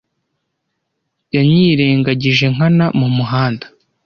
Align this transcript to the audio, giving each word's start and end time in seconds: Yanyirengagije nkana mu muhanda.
Yanyirengagije 1.35 2.45
nkana 2.55 2.85
mu 2.99 3.07
muhanda. 3.17 3.65